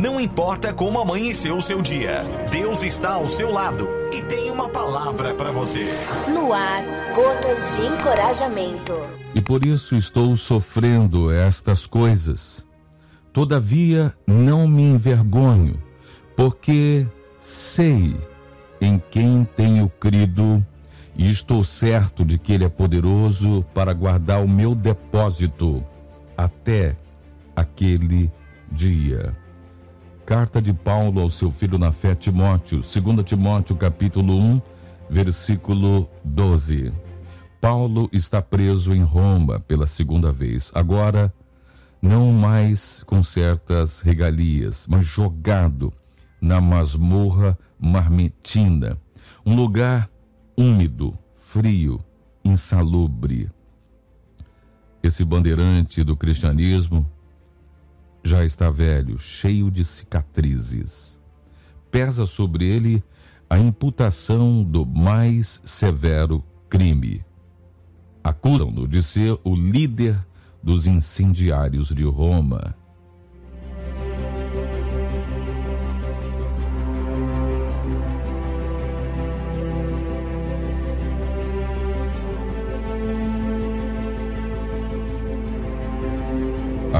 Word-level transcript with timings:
Não 0.00 0.20
importa 0.20 0.72
como 0.72 1.00
amanheceu 1.00 1.56
o 1.56 1.62
seu 1.62 1.82
dia, 1.82 2.20
Deus 2.52 2.84
está 2.84 3.14
ao 3.14 3.26
seu 3.26 3.50
lado 3.50 3.88
e 4.12 4.22
tem 4.22 4.48
uma 4.52 4.68
palavra 4.68 5.34
para 5.34 5.50
você. 5.50 5.90
No 6.32 6.52
ar, 6.52 6.84
gotas 7.12 7.76
de 7.76 7.86
encorajamento. 7.86 8.92
E 9.34 9.40
por 9.40 9.64
isso 9.64 9.96
estou 9.96 10.36
sofrendo 10.36 11.32
estas 11.32 11.84
coisas. 11.84 12.64
Todavia, 13.32 14.14
não 14.24 14.68
me 14.68 14.84
envergonho, 14.84 15.82
porque 16.36 17.04
sei 17.40 18.16
em 18.80 19.02
quem 19.10 19.44
tenho 19.56 19.88
crido 19.88 20.64
e 21.16 21.28
estou 21.28 21.64
certo 21.64 22.24
de 22.24 22.38
que 22.38 22.52
Ele 22.52 22.64
é 22.64 22.68
poderoso 22.68 23.64
para 23.74 23.92
guardar 23.92 24.44
o 24.44 24.48
meu 24.48 24.76
depósito 24.76 25.84
até 26.36 26.96
aquele 27.56 28.30
dia. 28.70 29.34
Carta 30.28 30.60
de 30.60 30.74
Paulo 30.74 31.22
ao 31.22 31.30
seu 31.30 31.50
filho 31.50 31.78
na 31.78 31.90
fé 31.90 32.14
Timóteo, 32.14 32.80
2 32.82 33.24
Timóteo 33.24 33.74
capítulo 33.74 34.38
1, 34.38 34.60
versículo 35.08 36.06
12. 36.22 36.92
Paulo 37.58 38.10
está 38.12 38.42
preso 38.42 38.92
em 38.92 39.02
Roma 39.02 39.58
pela 39.58 39.86
segunda 39.86 40.30
vez. 40.30 40.70
Agora, 40.74 41.32
não 42.02 42.30
mais 42.30 43.02
com 43.04 43.22
certas 43.22 44.02
regalias, 44.02 44.86
mas 44.86 45.06
jogado 45.06 45.90
na 46.38 46.60
masmorra 46.60 47.58
marmetina, 47.80 48.98
um 49.46 49.56
lugar 49.56 50.10
úmido, 50.54 51.16
frio, 51.36 52.04
insalubre. 52.44 53.50
Esse 55.02 55.24
bandeirante 55.24 56.04
do 56.04 56.14
cristianismo 56.14 57.10
já 58.28 58.44
está 58.44 58.70
velho, 58.70 59.18
cheio 59.18 59.70
de 59.70 59.84
cicatrizes. 59.84 61.18
Pesa 61.90 62.26
sobre 62.26 62.66
ele 62.66 63.02
a 63.48 63.58
imputação 63.58 64.62
do 64.62 64.84
mais 64.84 65.60
severo 65.64 66.44
crime. 66.68 67.24
Acusam-no 68.22 68.86
de 68.86 69.02
ser 69.02 69.38
o 69.42 69.54
líder 69.54 70.22
dos 70.62 70.86
incendiários 70.86 71.88
de 71.88 72.04
Roma. 72.04 72.76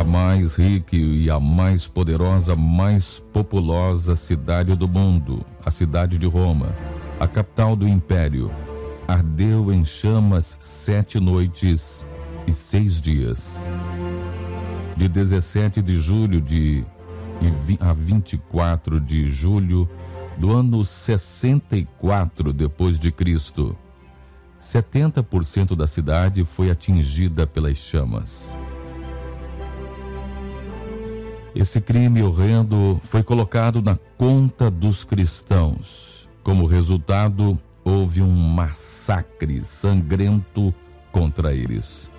Mais 0.08 0.56
rica 0.56 0.96
e 0.96 1.28
a 1.28 1.38
mais 1.38 1.86
poderosa, 1.86 2.56
mais 2.56 3.22
populosa 3.30 4.16
cidade 4.16 4.74
do 4.74 4.88
mundo, 4.88 5.44
a 5.62 5.70
cidade 5.70 6.16
de 6.16 6.26
Roma, 6.26 6.74
a 7.20 7.28
capital 7.28 7.76
do 7.76 7.86
império, 7.86 8.50
ardeu 9.06 9.70
em 9.70 9.84
chamas 9.84 10.56
sete 10.60 11.20
noites 11.20 12.06
e 12.46 12.52
seis 12.52 13.02
dias. 13.02 13.68
De 14.96 15.08
17 15.08 15.82
de 15.82 16.00
julho 16.00 16.40
de 16.40 16.84
a 17.78 17.92
24 17.92 18.98
de 18.98 19.28
julho 19.28 19.88
do 20.38 20.56
ano 20.56 20.84
64 20.84 22.52
depois 22.52 22.98
de 22.98 23.12
Cristo, 23.12 23.76
70% 24.58 25.76
da 25.76 25.86
cidade 25.86 26.44
foi 26.44 26.70
atingida 26.70 27.46
pelas 27.46 27.76
chamas. 27.76 28.56
Esse 31.54 31.80
crime 31.80 32.22
horrendo 32.22 33.00
foi 33.02 33.22
colocado 33.22 33.80
na 33.80 33.96
conta 34.16 34.70
dos 34.70 35.02
cristãos. 35.02 36.28
Como 36.42 36.66
resultado, 36.66 37.58
houve 37.82 38.22
um 38.22 38.30
massacre 38.30 39.64
sangrento 39.64 40.74
contra 41.10 41.54
eles. 41.54 42.10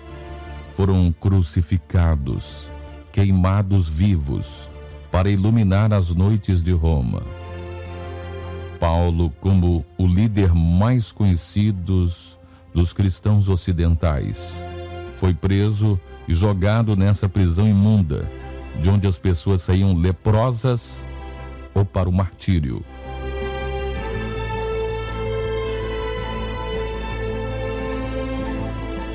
Foram 0.74 1.12
crucificados, 1.12 2.70
queimados 3.12 3.88
vivos, 3.88 4.68
para 5.12 5.30
iluminar 5.30 5.92
as 5.92 6.10
noites 6.10 6.62
de 6.62 6.72
Roma. 6.72 7.22
Paulo, 8.78 9.32
como 9.40 9.84
o 9.96 10.06
líder 10.06 10.54
mais 10.54 11.12
conhecido 11.12 12.10
dos 12.74 12.92
cristãos 12.92 13.48
ocidentais, 13.48 14.62
foi 15.14 15.34
preso 15.34 16.00
e 16.26 16.34
jogado 16.34 16.96
nessa 16.96 17.28
prisão 17.28 17.68
imunda 17.68 18.28
de 18.78 18.88
onde 18.88 19.06
as 19.06 19.18
pessoas 19.18 19.62
saíam 19.62 19.94
leprosas 19.94 21.04
ou 21.74 21.84
para 21.84 22.08
o 22.08 22.12
martírio. 22.12 22.84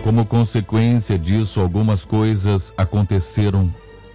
Como 0.04 0.24
consequência 0.24 1.18
disso, 1.18 1.60
algumas 1.60 2.06
coisas 2.06 2.72
aconteceram, 2.78 3.74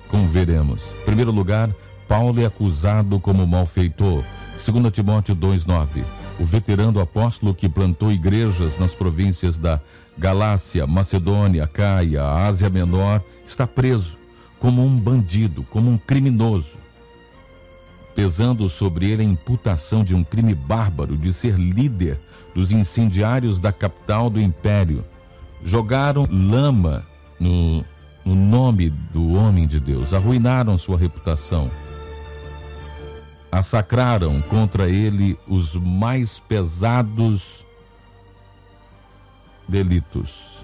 como 0.09 0.29
veremos. 0.29 0.95
Em 1.03 1.05
primeiro 1.05 1.33
lugar, 1.33 1.69
Paulo 2.07 2.41
é 2.41 2.47
acusado 2.47 3.19
como 3.19 3.45
malfeitor. 3.45 4.23
2 4.65 4.93
Timóteo 4.93 5.35
2,9. 5.35 6.05
O 6.39 6.45
veterano 6.45 7.01
apóstolo 7.01 7.53
que 7.53 7.69
plantou 7.69 8.13
igrejas 8.13 8.79
nas 8.79 8.95
províncias 8.95 9.59
da 9.59 9.81
Galácia, 10.17 10.87
Macedônia, 10.87 11.67
Caia, 11.67 12.25
Ásia 12.25 12.71
Menor, 12.71 13.21
está 13.45 13.67
preso 13.67 14.20
como 14.61 14.85
um 14.85 14.97
bandido, 14.97 15.67
como 15.71 15.91
um 15.91 15.97
criminoso, 15.97 16.79
pesando 18.15 18.69
sobre 18.69 19.11
ele 19.11 19.23
a 19.23 19.25
imputação 19.25 20.05
de 20.05 20.15
um 20.15 20.23
crime 20.23 20.55
bárbaro 20.55 21.17
de 21.17 21.33
ser 21.33 21.59
líder 21.59 22.21
dos 22.55 22.71
incendiários 22.71 23.59
da 23.59 23.73
capital 23.73 24.29
do 24.29 24.39
império. 24.39 25.03
Jogaram 25.65 26.27
lama 26.31 27.07
no, 27.39 27.83
no 28.25 28.35
nome 28.35 28.91
do 28.91 29.35
homem 29.35 29.67
de 29.67 29.81
Deus, 29.81 30.13
arruinaram 30.13 30.77
sua 30.77 30.99
reputação. 30.99 31.71
Assacraram 33.51 34.41
contra 34.43 34.89
ele 34.89 35.39
os 35.49 35.75
mais 35.75 36.39
pesados 36.39 37.67
delitos 39.67 40.61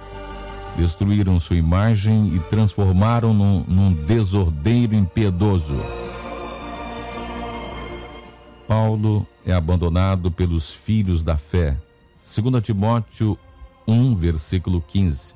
destruíram 0.77 1.41
sua 1.41 1.57
imagem 1.57 2.35
e 2.35 2.39
transformaram 2.39 3.33
num, 3.33 3.65
num 3.67 3.93
desordeiro 3.93 4.95
impiedoso. 4.95 5.77
Paulo 8.69 9.27
é 9.45 9.53
abandonado 9.53 10.31
pelos 10.31 10.73
filhos 10.73 11.23
da 11.23 11.37
fé. 11.37 11.77
2 12.25 12.63
Timóteo 12.63 13.39
1, 13.87 14.17
versículo 14.17 14.83
15. 14.87 15.35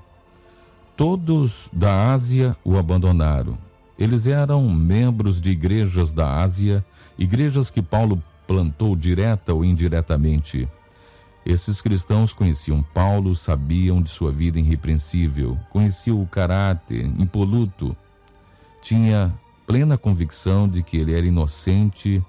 Todos 0.96 1.70
da 1.72 2.12
Ásia 2.12 2.56
o 2.64 2.76
abandonaram. 2.76 3.56
Eles 3.98 4.26
eram 4.26 4.68
membros 4.68 5.40
de 5.40 5.50
igrejas 5.50 6.12
da 6.12 6.38
Ásia, 6.42 6.84
igrejas 7.18 7.70
que 7.70 7.80
Paulo 7.80 8.22
plantou 8.46 8.96
direta 8.96 9.54
ou 9.54 9.64
indiretamente. 9.64 10.68
Esses 11.44 11.80
cristãos 11.80 12.34
conheciam 12.34 12.82
Paulo, 12.82 13.34
sabiam 13.34 14.02
de 14.02 14.10
sua 14.10 14.30
vida 14.30 14.58
irrepreensível, 14.58 15.58
conheciam 15.70 16.20
o 16.22 16.26
caráter 16.26 17.06
impoluto, 17.18 17.96
tinha 18.82 19.32
plena 19.66 19.96
convicção 19.96 20.68
de 20.68 20.82
que 20.82 20.96
ele 20.96 21.16
era 21.16 21.26
inocente 21.26 22.22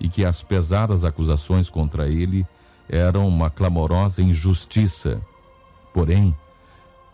e 0.00 0.08
que 0.08 0.24
as 0.24 0.42
pesadas 0.42 1.04
acusações 1.04 1.70
contra 1.70 2.08
ele 2.08 2.46
eram 2.88 3.26
uma 3.26 3.50
clamorosa 3.50 4.22
injustiça. 4.22 5.20
Porém, 5.92 6.34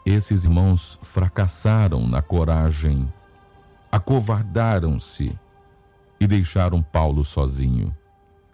esses 0.05 0.45
irmãos 0.45 0.99
fracassaram 1.03 2.07
na 2.07 2.21
coragem, 2.21 3.11
acovardaram-se 3.91 5.39
e 6.21 6.27
deixaram 6.27 6.83
Paulo 6.83 7.25
sozinho, 7.25 7.95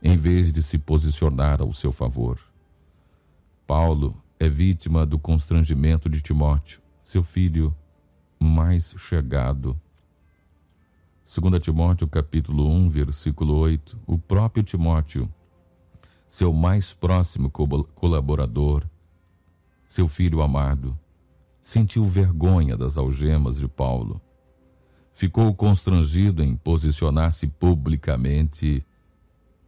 em 0.02 0.16
vez 0.16 0.52
de 0.52 0.62
se 0.62 0.78
posicionar 0.78 1.60
ao 1.60 1.72
seu 1.72 1.92
favor. 1.92 2.49
Paulo 3.70 4.20
é 4.36 4.48
vítima 4.48 5.06
do 5.06 5.16
constrangimento 5.16 6.10
de 6.10 6.20
Timóteo, 6.20 6.82
seu 7.04 7.22
filho 7.22 7.72
mais 8.36 8.96
chegado. 8.98 9.80
2 11.24 11.60
Timóteo 11.62 12.08
capítulo 12.08 12.68
1, 12.68 12.90
versículo 12.90 13.54
8, 13.54 13.96
o 14.08 14.18
próprio 14.18 14.64
Timóteo, 14.64 15.32
seu 16.28 16.52
mais 16.52 16.92
próximo 16.92 17.48
colaborador, 17.48 18.84
seu 19.86 20.08
filho 20.08 20.42
amado, 20.42 20.98
sentiu 21.62 22.04
vergonha 22.04 22.76
das 22.76 22.98
algemas 22.98 23.58
de 23.58 23.68
Paulo. 23.68 24.20
Ficou 25.12 25.54
constrangido 25.54 26.42
em 26.42 26.56
posicionar-se 26.56 27.46
publicamente 27.46 28.84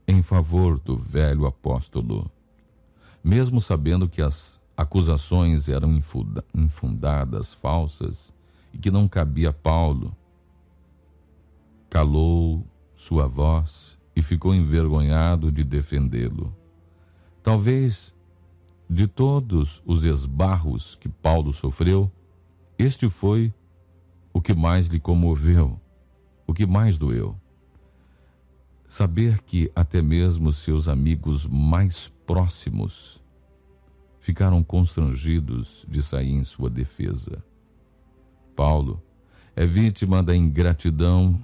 em 0.08 0.22
favor 0.22 0.80
do 0.80 0.98
velho 0.98 1.46
apóstolo 1.46 2.28
mesmo 3.22 3.60
sabendo 3.60 4.08
que 4.08 4.20
as 4.20 4.60
acusações 4.76 5.68
eram 5.68 6.00
infundadas, 6.54 7.54
falsas, 7.54 8.32
e 8.72 8.78
que 8.78 8.90
não 8.90 9.06
cabia 9.06 9.50
a 9.50 9.52
Paulo, 9.52 10.16
calou 11.90 12.66
sua 12.94 13.26
voz 13.26 13.98
e 14.16 14.22
ficou 14.22 14.54
envergonhado 14.54 15.52
de 15.52 15.62
defendê-lo. 15.62 16.54
Talvez 17.42 18.14
de 18.88 19.06
todos 19.06 19.82
os 19.84 20.04
esbarros 20.04 20.96
que 20.96 21.08
Paulo 21.08 21.52
sofreu, 21.52 22.10
este 22.78 23.08
foi 23.08 23.52
o 24.32 24.40
que 24.40 24.54
mais 24.54 24.86
lhe 24.86 24.98
comoveu, 24.98 25.78
o 26.46 26.54
que 26.54 26.66
mais 26.66 26.98
doeu. 26.98 27.36
Saber 28.92 29.40
que 29.40 29.72
até 29.74 30.02
mesmo 30.02 30.52
seus 30.52 30.86
amigos 30.86 31.46
mais 31.46 32.12
próximos 32.26 33.24
ficaram 34.20 34.62
constrangidos 34.62 35.86
de 35.88 36.02
sair 36.02 36.32
em 36.32 36.44
sua 36.44 36.68
defesa. 36.68 37.42
Paulo 38.54 39.02
é 39.56 39.64
vítima 39.64 40.22
da 40.22 40.36
ingratidão 40.36 41.40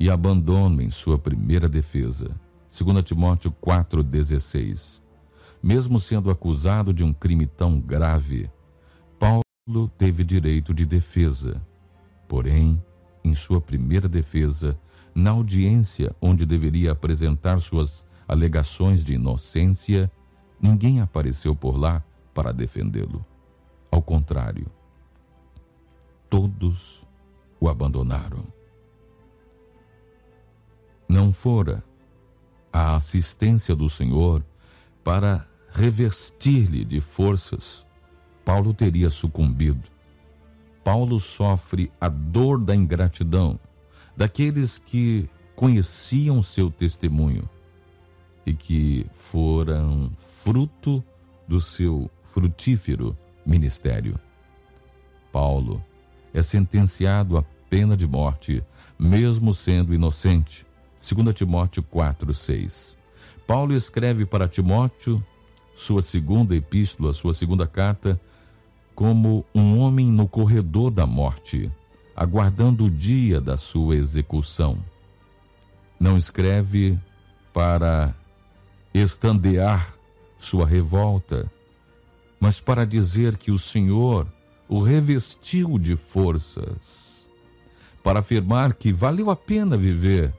e 0.00 0.10
abandono 0.10 0.82
em 0.82 0.90
sua 0.90 1.16
primeira 1.16 1.68
defesa. 1.68 2.34
2 2.76 3.04
Timóteo 3.04 3.54
4,16. 3.64 5.00
Mesmo 5.62 6.00
sendo 6.00 6.28
acusado 6.28 6.92
de 6.92 7.04
um 7.04 7.12
crime 7.12 7.46
tão 7.46 7.78
grave, 7.78 8.50
Paulo 9.16 9.88
teve 9.96 10.24
direito 10.24 10.74
de 10.74 10.84
defesa. 10.86 11.62
Porém, 12.26 12.82
em 13.22 13.32
sua 13.32 13.60
primeira 13.60 14.08
defesa, 14.08 14.76
na 15.14 15.30
audiência 15.30 16.14
onde 16.20 16.46
deveria 16.46 16.92
apresentar 16.92 17.60
suas 17.60 18.04
alegações 18.26 19.04
de 19.04 19.14
inocência, 19.14 20.10
ninguém 20.60 21.00
apareceu 21.00 21.54
por 21.54 21.76
lá 21.76 22.02
para 22.32 22.52
defendê-lo. 22.52 23.24
Ao 23.90 24.00
contrário, 24.00 24.66
todos 26.30 27.06
o 27.60 27.68
abandonaram. 27.68 28.44
Não 31.06 31.30
fora 31.30 31.84
a 32.72 32.96
assistência 32.96 33.76
do 33.76 33.88
Senhor 33.88 34.42
para 35.04 35.46
revestir-lhe 35.70 36.84
de 36.84 37.00
forças, 37.00 37.86
Paulo 38.44 38.72
teria 38.72 39.10
sucumbido. 39.10 39.90
Paulo 40.82 41.20
sofre 41.20 41.92
a 42.00 42.08
dor 42.08 42.58
da 42.58 42.74
ingratidão 42.74 43.60
daqueles 44.16 44.78
que 44.78 45.28
conheciam 45.54 46.42
seu 46.42 46.70
testemunho 46.70 47.48
e 48.44 48.52
que 48.52 49.06
foram 49.14 50.10
fruto 50.16 51.02
do 51.46 51.60
seu 51.60 52.10
frutífero 52.22 53.16
ministério. 53.44 54.18
Paulo 55.30 55.82
é 56.32 56.42
sentenciado 56.42 57.36
à 57.36 57.42
pena 57.68 57.96
de 57.96 58.06
morte, 58.06 58.62
mesmo 58.98 59.54
sendo 59.54 59.94
inocente. 59.94 60.66
2 60.98 61.34
Timóteo 61.34 61.82
4, 61.82 62.32
6. 62.32 62.98
Paulo 63.46 63.74
escreve 63.74 64.24
para 64.24 64.48
Timóteo 64.48 65.24
sua 65.74 66.02
segunda 66.02 66.54
epístola, 66.54 67.12
sua 67.12 67.34
segunda 67.34 67.66
carta, 67.66 68.20
como 68.94 69.44
um 69.54 69.78
homem 69.78 70.06
no 70.06 70.28
corredor 70.28 70.90
da 70.90 71.06
morte, 71.06 71.70
aguardando 72.16 72.84
o 72.84 72.90
dia 72.90 73.40
da 73.40 73.56
sua 73.56 73.96
execução. 73.96 74.78
Não 75.98 76.16
escreve 76.16 76.98
para 77.52 78.14
estandear 78.92 79.94
sua 80.38 80.66
revolta, 80.66 81.50
mas 82.40 82.60
para 82.60 82.84
dizer 82.84 83.36
que 83.36 83.50
o 83.50 83.58
Senhor 83.58 84.26
o 84.68 84.80
revestiu 84.80 85.78
de 85.78 85.96
forças, 85.96 87.28
para 88.02 88.20
afirmar 88.20 88.74
que 88.74 88.92
valeu 88.92 89.30
a 89.30 89.36
pena 89.36 89.76
viver, 89.76 90.32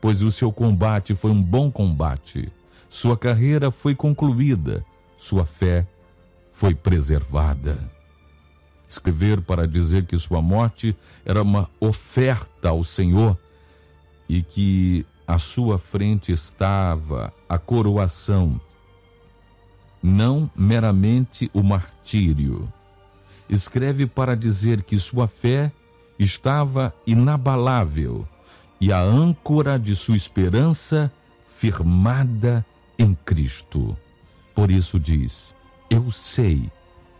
pois 0.00 0.22
o 0.22 0.32
seu 0.32 0.50
combate 0.50 1.14
foi 1.14 1.30
um 1.30 1.42
bom 1.42 1.70
combate, 1.70 2.50
sua 2.88 3.16
carreira 3.16 3.70
foi 3.70 3.94
concluída, 3.94 4.84
sua 5.16 5.44
fé 5.44 5.86
foi 6.50 6.74
preservada. 6.74 7.93
Escrever 8.88 9.40
para 9.40 9.66
dizer 9.66 10.04
que 10.04 10.18
sua 10.18 10.40
morte 10.40 10.96
era 11.24 11.42
uma 11.42 11.68
oferta 11.80 12.68
ao 12.68 12.84
Senhor 12.84 13.36
e 14.28 14.42
que 14.42 15.06
à 15.26 15.38
sua 15.38 15.78
frente 15.78 16.32
estava 16.32 17.32
a 17.48 17.58
coroação, 17.58 18.60
não 20.02 20.50
meramente 20.54 21.50
o 21.52 21.62
martírio. 21.62 22.70
Escreve 23.48 24.06
para 24.06 24.36
dizer 24.36 24.82
que 24.82 24.98
sua 24.98 25.26
fé 25.26 25.72
estava 26.18 26.94
inabalável 27.06 28.26
e 28.80 28.92
a 28.92 29.00
âncora 29.00 29.78
de 29.78 29.96
sua 29.96 30.16
esperança 30.16 31.10
firmada 31.48 32.64
em 32.98 33.14
Cristo. 33.14 33.96
Por 34.54 34.70
isso 34.70 34.98
diz: 34.98 35.54
Eu 35.88 36.10
sei 36.10 36.70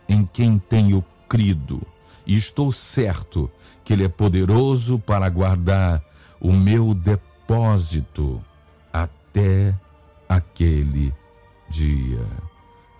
em 0.08 0.26
quem 0.26 0.58
tenho 0.58 1.04
crido 1.28 1.80
e 2.26 2.36
estou 2.36 2.72
certo 2.72 3.50
que 3.84 3.92
Ele 3.92 4.04
é 4.04 4.08
poderoso 4.08 4.98
para 4.98 5.28
guardar 5.28 6.02
o 6.40 6.52
meu 6.52 6.94
depósito 6.94 8.42
até 8.92 9.74
aquele 10.28 11.12
dia. 11.68 12.26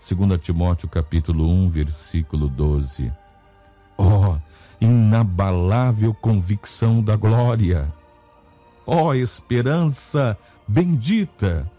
2 0.07 0.39
Timóteo 0.39 0.87
capítulo 0.87 1.49
1, 1.49 1.69
versículo 1.69 2.47
12. 2.47 3.11
Ó, 3.97 4.33
oh, 4.33 4.37
inabalável 4.79 6.13
convicção 6.13 7.01
da 7.01 7.15
glória! 7.15 7.91
Ó, 8.85 9.05
oh, 9.05 9.13
esperança 9.15 10.37
bendita! 10.67 11.69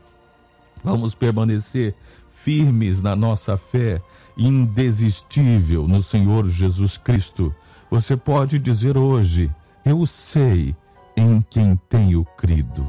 Vamos 0.82 1.14
permanecer 1.14 1.94
firmes 2.36 3.02
na 3.02 3.16
nossa 3.16 3.56
fé, 3.56 4.00
indesistível 4.36 5.88
no 5.88 6.02
Senhor 6.02 6.48
Jesus 6.48 6.96
Cristo. 6.98 7.52
Você 7.90 8.16
pode 8.16 8.58
dizer 8.58 8.96
hoje: 8.96 9.50
Eu 9.84 10.06
sei 10.06 10.76
em 11.16 11.44
quem 11.48 11.74
tenho 11.88 12.24
crido. 12.36 12.86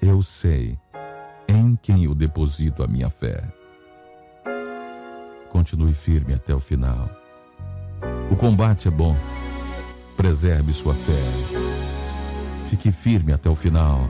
Eu 0.00 0.22
sei 0.22 0.78
em 1.48 1.76
quem 1.82 2.04
eu 2.04 2.14
deposito 2.14 2.82
a 2.82 2.86
minha 2.86 3.08
fé. 3.08 3.42
Continue 5.50 5.94
firme 5.94 6.34
até 6.34 6.54
o 6.54 6.60
final. 6.60 7.08
O 8.30 8.36
combate 8.36 8.88
é 8.88 8.90
bom. 8.90 9.16
Preserve 10.16 10.72
sua 10.72 10.94
fé. 10.94 11.22
Fique 12.70 12.92
firme 12.92 13.32
até 13.32 13.48
o 13.48 13.54
final. 13.54 14.08